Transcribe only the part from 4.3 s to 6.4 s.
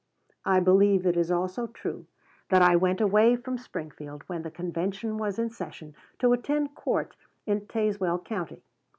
the convention was in session, to